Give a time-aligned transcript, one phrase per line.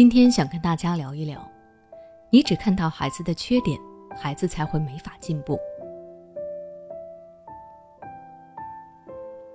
[0.00, 1.46] 今天想跟大家聊一聊，
[2.30, 3.78] 你只看到孩子的缺点，
[4.16, 5.58] 孩子才会没法进步。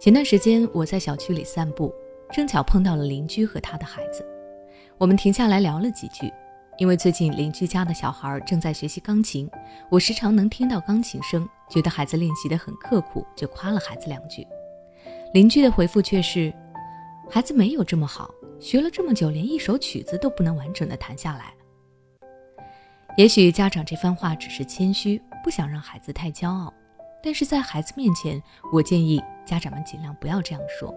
[0.00, 1.92] 前段时间我在小区里散步，
[2.32, 4.26] 正巧碰到了邻居和他的孩子，
[4.96, 6.32] 我们停下来聊了几句。
[6.78, 9.46] 因为最近邻居家的小孩正在学习钢琴，
[9.90, 14.46] 我时常能听到钢琴声，觉得孩子练习的很刻苦，就夸了孩子两句。
[15.34, 16.50] 邻居的回复却是：
[17.30, 18.34] 孩子没有这么好。
[18.58, 21.54] 学了这么久，连一首曲子都不能完整的弹下来。
[23.16, 26.72] 也许家长这番话只是谦虚，不想让孩子太骄傲，
[27.22, 30.94] 但是在孩子面前，我建议家长们尽量不要这样说，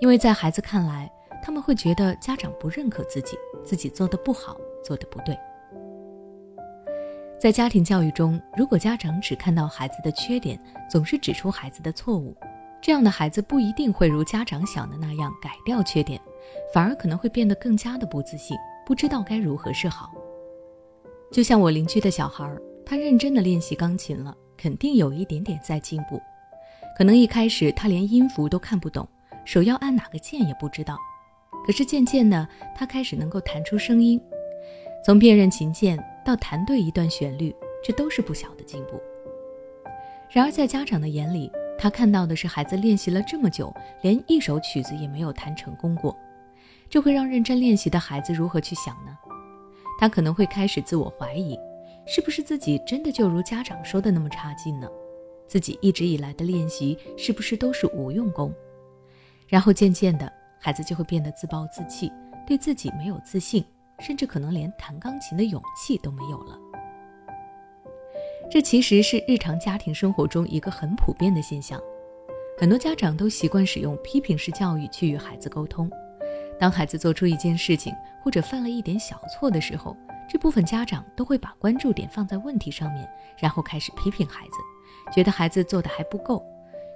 [0.00, 1.08] 因为在孩子看来，
[1.42, 5.38] 他们会觉得家长不认可自己，自己做的不好，做的不对。
[7.38, 10.58] 在家庭教育中，如果家长只看到孩子的缺点，
[10.90, 12.36] 总是指出孩子的错误，
[12.82, 16.20] 这样的孩子不一定会如家长想的那样改掉缺点。
[16.74, 20.12] 反而可能会变得更加的不自信，不知道该如何是好。
[21.30, 22.50] 就像我邻居的小孩，
[22.84, 26.20] 他认真的练习钢琴了，肯定有一点点在进步。
[26.98, 29.06] 可能一开始他连音符都看不懂，
[29.44, 30.98] 手要按哪个键也不知道。
[31.64, 34.20] 可是渐渐的，他开始能够弹出声音，
[35.04, 39.00] 从辨认琴键到弹对一段旋律，这都是不小的进步。
[40.30, 41.50] 然而在家长的眼里，
[41.82, 46.16] 他看到的是孩子练习了这么久，连一首曲子也没有弹成功过。
[46.88, 49.18] 这会让认真练习的孩子如何去想呢？
[49.98, 51.58] 他可能会开始自我怀疑，
[52.06, 54.88] 是不是自己真的就如家长说的那么差劲呢？
[55.48, 58.54] 自己一直以来的练习是不是都是无用功？
[59.48, 62.12] 然后渐渐的，孩子就会变得自暴自弃，
[62.46, 63.64] 对自己没有自信，
[63.98, 66.56] 甚至可能连弹钢琴的勇气都没有了。
[68.52, 71.80] 这其实是日常家庭生活中一个很普遍的现象，
[72.58, 75.90] 很多家长都习惯使用批评式教育去与孩子沟通。
[76.60, 79.96] 当孩子做出一件事情或者犯了一点小错的时候，
[80.28, 84.58] 这部分家长都会把关注点放在问题上面，然后开始批评孩子，
[85.14, 86.44] 觉得孩子做的还不够，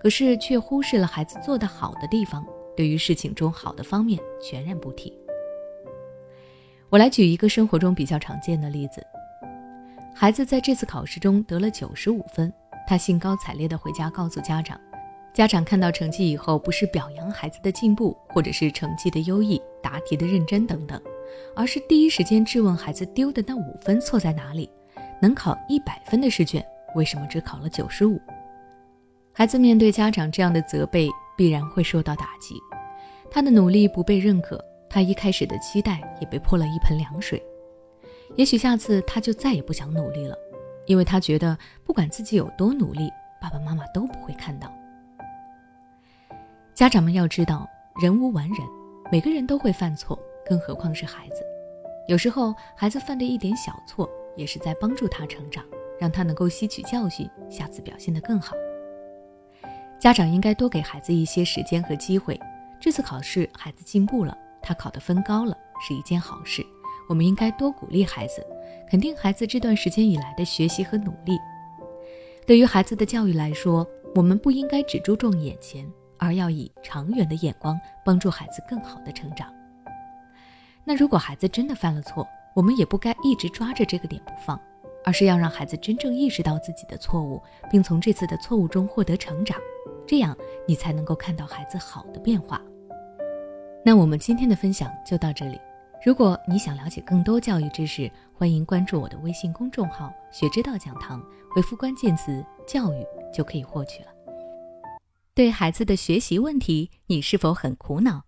[0.00, 5.12] 可是却忽视了孩子做得好的地方，对于事情中好的方面全然不提。
[6.90, 9.04] 我来举一个生活中比较常见的例子：
[10.20, 12.52] 孩子在这次考试中得了九十五分，
[12.86, 14.78] 他兴高采烈地回家告诉家长。
[15.32, 21.00] 家长看到成绩以后，不是表扬孩子的进步，或者是成绩的优异、答题的认真等等，
[21.56, 24.68] 而是第一时间质问孩子丢的那五分错在哪里？
[25.22, 26.62] 能考一百分的试卷，
[26.94, 28.20] 为什么只考了九十五？
[29.32, 32.56] 孩子面对家长这样的责备，必然会受到打击，
[33.30, 37.42] 他的努力不被认可，他一开始的期待也被泼了一盆凉水。
[38.36, 40.36] 也许下次他就再也不想努力了，
[40.86, 43.10] 因为他觉得不管自己有多努力，
[43.40, 44.72] 爸爸妈妈都不会看到。
[46.74, 47.68] 家长们要知道，
[48.00, 48.58] 人无完人，
[49.12, 51.44] 每个人都会犯错，更何况是孩子。
[52.08, 55.62] 有时候，孩子犯的一点小错，也是在帮助他成长，
[56.00, 58.56] 让他能够吸取教训，下次表现得更好。
[59.98, 62.40] 家长应该多给孩子一些时间和机会。
[62.80, 65.54] 这次考试，孩子进步了，他考的分高了，
[65.86, 66.64] 是一件好事。
[67.10, 68.46] 我们应该多鼓励孩子，
[68.88, 71.36] 肯定孩子这段时间以来的学习和努力。
[72.46, 75.86] 对于孩子的教育来说，我们不应该只注重眼前。
[76.22, 79.50] 而要以长远的眼光帮助孩子更好的成长。
[80.84, 84.60] 那如果孩子真的犯了错，我们也不该一直抓着这个点不放，
[85.02, 89.58] 而是要让孩子真正意识到自己的错误，并从这次的错误中获得成长，
[90.06, 90.36] 这样
[90.68, 92.60] 你才能够看到孩子好的变化。
[93.82, 95.58] 那我们今天的分享就到这里。
[96.02, 101.22] 如果你想了解更多教育知识，欢迎关注我的微信公众号“学之道讲堂”，
[101.54, 104.08] 回复关键词“教育”就可以获取了。
[105.34, 108.24] 对孩子的学习问题，你是否很苦恼？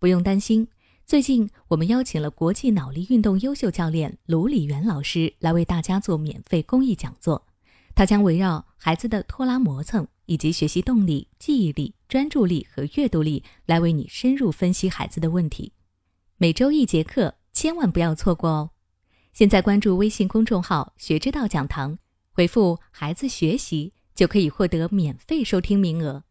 [0.00, 0.66] 不用担心，
[1.06, 7.46] 最近我们邀请了国际脑力运动优秀教练卢礼元老师来为大家做免费公益讲座。
[7.94, 15.72] 他将围绕孩子的拖拉磨蹭以及学习动力、记忆力、专注力和阅读力来为你深入分析孩子的问题。
[16.36, 18.70] 每周一节课，千万不要错过哦！
[19.32, 21.96] 现在关注微信公众号“学之道讲堂”，
[22.34, 26.24] 回复“孩子学习”就可以获得免费收听名额。